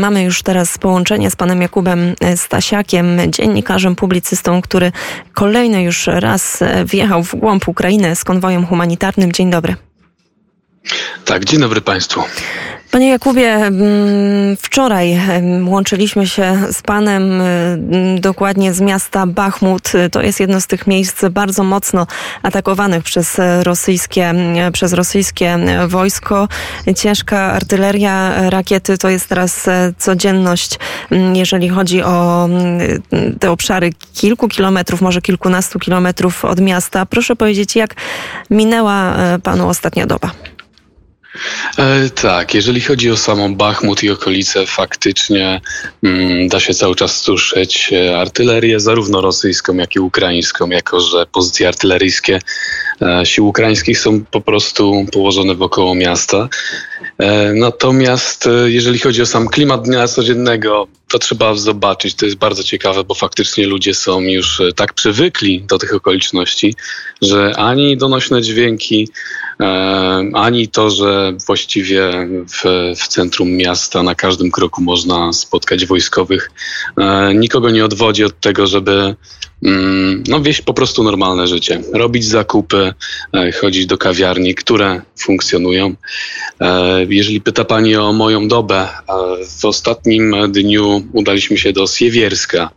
[0.00, 4.92] Mamy już teraz połączenie z panem Jakubem Stasiakiem, dziennikarzem, publicystą, który
[5.32, 9.32] kolejny już raz wjechał w głąb Ukrainy z konwojem humanitarnym.
[9.32, 9.74] Dzień dobry.
[11.24, 12.22] Tak, dzień dobry Państwu.
[12.92, 15.20] Panie Jakubie, mm, wczoraj
[15.64, 19.92] łączyliśmy się z Panem mm, dokładnie z miasta Bachmut.
[20.12, 22.06] To jest jedno z tych miejsc bardzo mocno
[22.42, 24.34] atakowanych przez rosyjskie,
[24.72, 25.58] przez rosyjskie
[25.88, 26.48] wojsko.
[26.96, 30.78] Ciężka artyleria, rakiety to jest teraz e, codzienność,
[31.10, 32.48] mm, jeżeli chodzi o
[33.40, 37.06] te obszary kilku kilometrów, może kilkunastu kilometrów od miasta.
[37.06, 37.94] Proszę powiedzieć, jak
[38.50, 40.30] minęła e, Panu ostatnia doba?
[41.78, 45.60] E, tak, jeżeli chodzi o samą Bachmut i okolice, faktycznie
[46.02, 51.26] mm, da się cały czas słyszeć e, artylerię, zarówno rosyjską, jak i ukraińską, jako że
[51.26, 52.38] pozycje artyleryjskie
[53.02, 56.48] e, sił ukraińskich są po prostu położone wokoło miasta.
[57.54, 62.14] Natomiast jeżeli chodzi o sam klimat dnia codziennego, to trzeba zobaczyć.
[62.14, 66.74] To jest bardzo ciekawe, bo faktycznie ludzie są już e, tak przywykli do tych okoliczności,
[67.22, 69.08] że ani donośne dźwięki,
[70.34, 76.50] ani to, że właściwie w, w centrum miasta na każdym kroku można spotkać wojskowych,
[77.34, 79.16] nikogo nie odwodzi od tego, żeby
[80.28, 81.80] no, wieść po prostu normalne życie.
[81.92, 82.94] Robić zakupy,
[83.34, 85.94] e, chodzić do kawiarni, które funkcjonują.
[86.60, 88.88] E, jeżeli pyta Pani o moją dobę, e,
[89.60, 92.70] w ostatnim dniu udaliśmy się do Siewierska.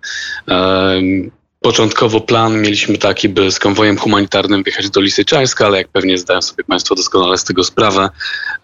[1.66, 6.41] Początkowo plan mieliśmy taki, by z konwojem humanitarnym wjechać do Lisyczańska, ale jak pewnie zdają
[6.41, 8.09] sobie Państwo doskonale z tego sprawę,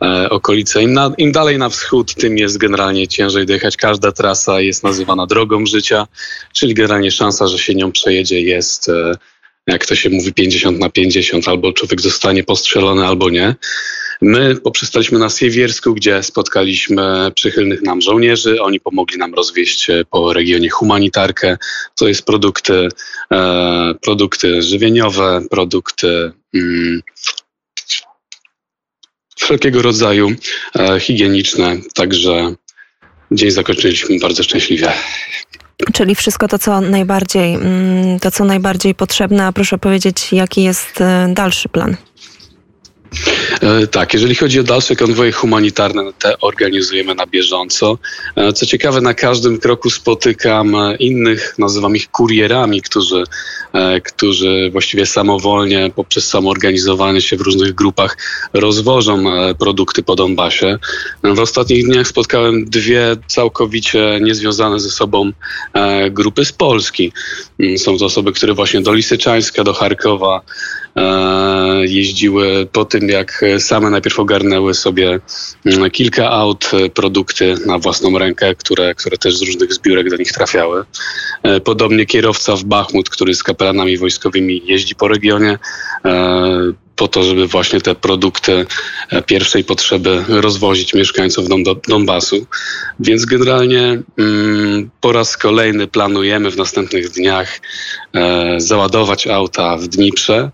[0.01, 3.77] e, okolice im, na, im dalej na wschód, tym jest generalnie ciężej dojechać.
[3.77, 6.07] Każda trasa jest nazywana drogą życia,
[6.53, 9.15] czyli generalnie szansa, że się nią przejedzie jest e,
[9.67, 13.55] jak to się mówi, 50 na 50, albo człowiek zostanie postrzelony, albo nie.
[14.21, 18.61] My poprzestaliśmy na Siewiersku, gdzie spotkaliśmy przychylnych nam żołnierzy.
[18.61, 21.57] Oni pomogli nam rozwieść e, po regionie humanitarkę.
[21.95, 22.87] To jest produkty,
[23.31, 27.01] e, produkty żywieniowe, produkty mm,
[29.35, 30.31] wszelkiego rodzaju
[30.79, 31.77] e, higieniczne.
[31.93, 32.55] Także
[33.31, 34.91] dzień zakończyliśmy bardzo szczęśliwie.
[35.93, 40.99] Czyli wszystko to, co najbardziej, mm, to, co najbardziej potrzebne, a proszę powiedzieć, jaki jest
[41.33, 41.97] dalszy plan?
[43.61, 47.97] E, tak, jeżeli chodzi o dalsze konwoje humanitarne, no te organizujemy na bieżąco.
[48.35, 53.23] E, co ciekawe, na każdym kroku spotykam innych, nazywam ich kurierami, którzy,
[54.03, 58.17] którzy właściwie samowolnie poprzez samoorganizowanie się w różnych grupach
[58.53, 59.23] rozwożą
[59.59, 60.77] produkty po Donbasie.
[61.23, 65.31] W ostatnich dniach spotkałem dwie całkowicie niezwiązane ze sobą
[66.11, 67.13] grupy z Polski.
[67.59, 70.80] Mm, są to osoby, które właśnie do Lisyczańska, do Charkowa E,
[71.83, 75.19] jeździły po tym, jak same najpierw ogarnęły sobie
[75.65, 80.15] mm, kilka aut, e, produkty na własną rękę, które, które też z różnych zbiórek do
[80.15, 80.83] nich trafiały.
[81.43, 85.59] E, podobnie kierowca w Bachmut, który z kapelanami wojskowymi jeździ po regionie,
[86.95, 88.65] po to, żeby właśnie te produkty
[89.25, 91.45] pierwszej potrzeby rozwozić mieszkańców
[91.87, 92.45] Donbasu.
[92.99, 97.59] Więc generalnie mm, po raz kolejny planujemy w następnych dniach
[98.57, 100.51] załadować auta w Dniprze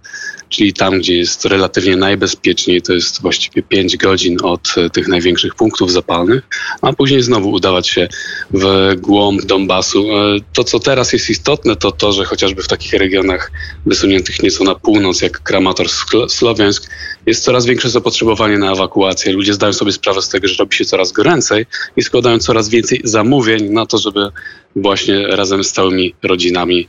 [0.50, 5.56] czyli tam, gdzie jest relatywnie najbezpieczniej, to jest właściwie 5 godzin od e, tych największych
[5.56, 6.44] punktów zapalnych,
[6.82, 8.08] a później znowu udawać się
[8.52, 10.12] w głąb Donbasu.
[10.12, 13.52] E, to, co teraz jest istotne, to to, że chociażby w takich regionach
[13.86, 15.88] wysuniętych nieco na północ, jak Kramator
[16.30, 16.90] Słowiańsk,
[17.26, 19.34] jest coraz większe zapotrzebowanie na ewakuację.
[19.34, 21.66] Ludzie zdają sobie sprawę z tego, że robi się coraz goręcej
[21.98, 24.30] i składają coraz więcej zamówień na to, żeby
[24.76, 26.88] właśnie razem z całymi rodzinami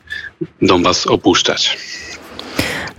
[0.63, 1.79] Donbas opuszczać.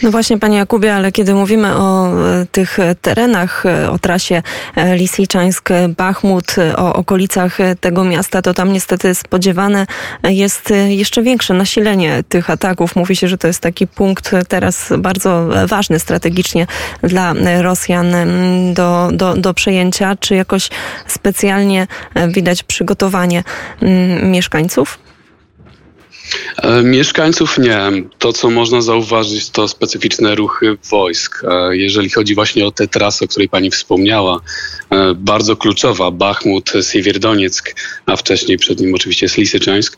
[0.03, 4.41] No właśnie, panie Jakubie, ale kiedy mówimy o e, tych terenach, e, o trasie
[4.75, 9.85] e, Lisiczańsk-Bachmut, o okolicach tego miasta, to tam niestety spodziewane
[10.23, 12.95] jest jeszcze większe nasilenie tych ataków.
[12.95, 16.67] Mówi się, że to jest taki punkt teraz bardzo ważny strategicznie
[17.03, 18.13] dla Rosjan
[18.73, 20.15] do, do, do przejęcia.
[20.19, 20.69] Czy jakoś
[21.07, 21.87] specjalnie
[22.27, 23.43] widać przygotowanie
[24.23, 25.08] mieszkańców?
[26.57, 27.79] E, mieszkańców nie.
[28.19, 31.43] To, co można zauważyć, to specyficzne ruchy wojsk.
[31.43, 34.39] E, jeżeli chodzi właśnie o tę trasę, o której pani wspomniała,
[34.89, 39.97] e, bardzo kluczowa, Bachmut, Siewierdonieck, a wcześniej przed nim oczywiście jest Lisyczańsk,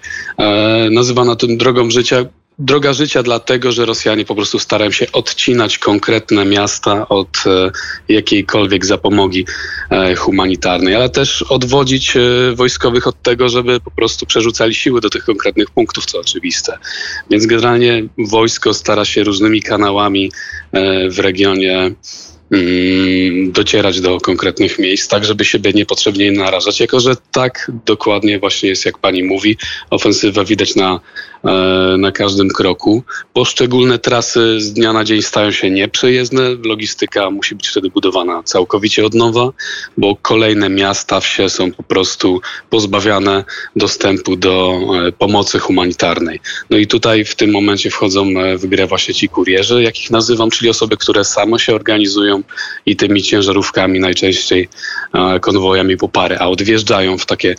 [0.91, 2.25] nazywana tym drogą życia,
[2.61, 7.71] droga życia, dlatego że Rosjanie po prostu starają się odcinać konkretne miasta od e,
[8.09, 9.45] jakiejkolwiek zapomogi
[9.89, 12.19] e, humanitarnej, ale też odwodzić e,
[12.55, 16.77] wojskowych od tego, żeby po prostu przerzucali siły do tych konkretnych punktów, co oczywiste.
[17.29, 20.31] Więc generalnie wojsko stara się różnymi kanałami
[21.09, 21.91] w regionie
[23.47, 28.85] docierać do konkretnych miejsc, tak żeby siebie niepotrzebnie narażać, jako że tak dokładnie właśnie jest,
[28.85, 29.57] jak pani mówi,
[29.89, 30.99] ofensywę widać na,
[31.45, 33.03] e, na każdym kroku.
[33.33, 39.05] Poszczególne trasy z dnia na dzień stają się nieprzejezdne, logistyka musi być wtedy budowana całkowicie
[39.05, 39.49] od nowa,
[39.97, 43.43] bo kolejne miasta, wsie są po prostu pozbawiane
[43.75, 46.39] dostępu do e, pomocy humanitarnej.
[46.69, 50.49] No i tutaj w tym momencie wchodzą e, w grę właśnie ci kurierzy, jakich nazywam,
[50.49, 52.40] czyli osoby, które same się organizują
[52.85, 54.69] i tymi ciężarówkami najczęściej
[55.13, 57.55] e, konwojami po parę aut wjeżdżają w takie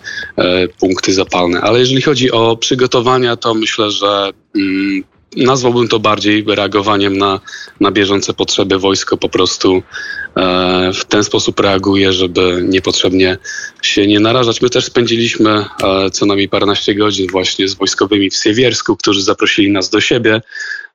[0.81, 1.61] punkty zapalne.
[1.61, 5.05] Ale jeżeli chodzi o przygotowania, to myślę, że mm,
[5.37, 7.41] nazwałbym to bardziej reagowaniem na,
[7.81, 8.79] na bieżące potrzeby.
[8.79, 9.83] Wojsko po prostu
[10.37, 13.39] e, w ten sposób reaguje, żeby niepotrzebnie
[13.83, 14.63] się nie narażać.
[14.63, 19.71] My też spędziliśmy e, co najmniej paręnaście godzin właśnie z wojskowymi w Siewiersku, którzy zaprosili
[19.71, 20.41] nas do siebie.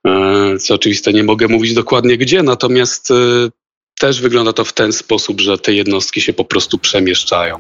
[0.05, 3.13] E, co oczywiste nie mogę mówić dokładnie gdzie, natomiast e,
[3.99, 7.59] też wygląda to w ten sposób, że te jednostki się po prostu przemieszczają.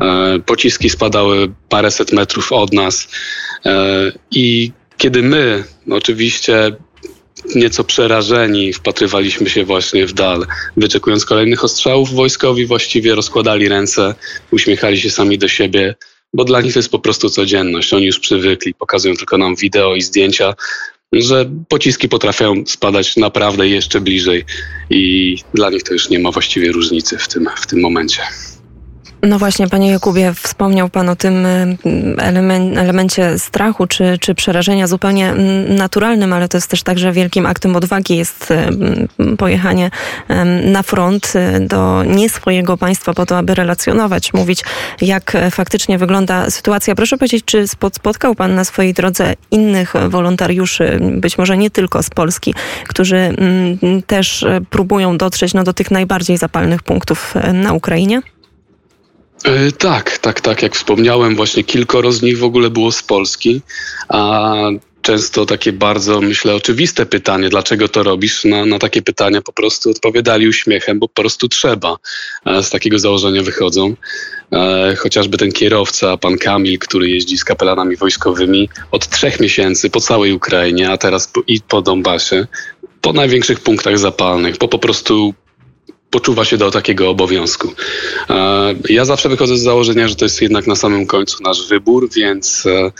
[0.00, 3.08] E, pociski spadały paręset metrów od nas
[3.66, 6.72] e, i kiedy my, oczywiście
[7.54, 14.14] nieco przerażeni, wpatrywaliśmy się właśnie w dal, wyczekując kolejnych ostrzałów, wojskowi właściwie rozkładali ręce,
[14.50, 15.94] uśmiechali się sami do siebie,
[16.34, 17.94] bo dla nich to jest po prostu codzienność.
[17.94, 20.54] Oni już przywykli, pokazują tylko nam wideo i zdjęcia,
[21.22, 24.44] że pociski potrafią spadać naprawdę jeszcze bliżej
[24.90, 28.22] i dla nich to już nie ma właściwie różnicy w tym, w tym momencie.
[29.26, 31.76] No właśnie, panie Jakubie, wspomniał pan o tym y,
[32.76, 37.76] elemencie strachu czy, czy przerażenia zupełnie mm, naturalnym, ale to jest też także wielkim aktem
[37.76, 38.52] odwagi jest
[39.38, 39.90] pojechanie
[40.64, 44.64] na front y, do nie swojego państwa po to, aby relacjonować, mówić,
[45.00, 46.94] jak faktycznie wygląda sytuacja.
[46.94, 52.10] Proszę powiedzieć, czy spotkał pan na swojej drodze innych wolontariuszy, być może nie tylko z
[52.10, 52.54] Polski,
[52.88, 58.33] którzy mm, też próbują dotrzeć no, do tych najbardziej zapalnych punktów na Ukrainie?
[59.44, 60.62] E, tak, tak, tak.
[60.62, 63.60] Jak wspomniałem, właśnie kilkoro z nich w ogóle było z Polski,
[64.08, 64.52] a
[65.02, 68.44] często takie bardzo, myślę, oczywiste pytanie, dlaczego to robisz?
[68.44, 71.96] Na, na takie pytania po prostu odpowiadali uśmiechem, bo po prostu trzeba.
[72.46, 73.94] E, z takiego założenia wychodzą.
[74.52, 80.00] E, chociażby ten kierowca, pan Kamil, który jeździ z kapelanami wojskowymi od trzech miesięcy po
[80.00, 82.46] całej Ukrainie, a teraz po, i po Donbasie,
[83.00, 85.34] po największych punktach zapalnych, po po prostu
[86.14, 87.72] poczuwa się do takiego obowiązku.
[88.30, 92.10] E, ja zawsze wychodzę z założenia, że to jest jednak na samym końcu nasz wybór,
[92.16, 92.92] więc e,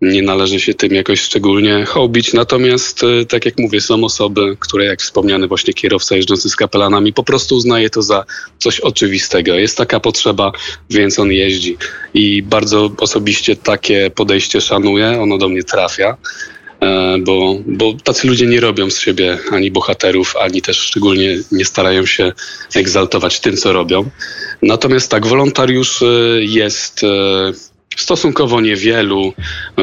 [0.00, 2.32] nie należy się tym jakoś szczególnie hobić.
[2.32, 7.12] Natomiast, e, tak jak mówię, są osoby, które, jak wspomniany właśnie kierowca jeżdżący z kapelanami,
[7.12, 8.24] po prostu uznaje to za
[8.58, 9.54] coś oczywistego.
[9.54, 10.52] Jest taka potrzeba,
[10.90, 11.76] więc on jeździ.
[12.14, 16.16] I bardzo osobiście takie podejście szanuję, ono do mnie trafia.
[16.86, 21.64] E, bo, bo tacy ludzie nie robią z siebie ani bohaterów, ani też szczególnie nie
[21.64, 22.32] starają się
[22.74, 24.10] egzaltować tym, co robią.
[24.62, 27.06] Natomiast tak, wolontariuszy jest e,
[27.96, 29.32] stosunkowo niewielu.
[29.78, 29.82] E,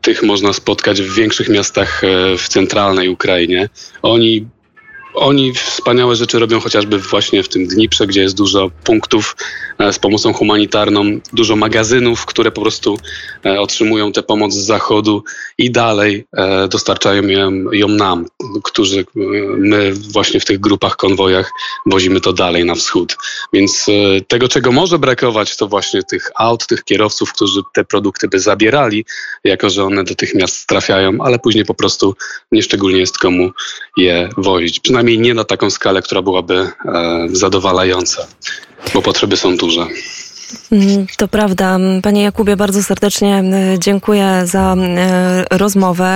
[0.00, 2.02] tych można spotkać w większych miastach
[2.38, 3.68] w centralnej Ukrainie.
[4.02, 4.46] Oni
[5.16, 9.36] oni wspaniałe rzeczy robią chociażby właśnie w tym Dniprze, gdzie jest dużo punktów
[9.78, 12.98] e, z pomocą humanitarną, dużo magazynów, które po prostu
[13.46, 15.24] e, otrzymują tę pomoc z zachodu
[15.58, 17.22] i dalej e, dostarczają
[17.72, 18.26] ją, nam,
[18.64, 19.04] którzy
[19.56, 21.52] my właśnie w tych grupach, konwojach
[21.86, 23.16] wozimy to dalej na wschód.
[23.52, 23.86] Więc
[24.28, 29.04] tego, czego może brakować, to właśnie tych aut, tych kierowców, którzy te produkty by zabierali,
[29.44, 30.14] jako że one do
[30.66, 32.14] trafiają, ale później po prostu
[32.52, 33.50] nieszczególnie jest komu
[33.96, 34.80] je wozić.
[34.80, 36.68] Przynajmniej przynajmniej nie na taką skalę, która byłaby e,
[37.32, 38.26] zadowalająca,
[38.94, 39.86] bo potrzeby są duże.
[40.72, 41.78] Mm, to prawda.
[42.02, 46.08] Panie Jakubie, bardzo serdecznie e, dziękuję za e, rozmowę.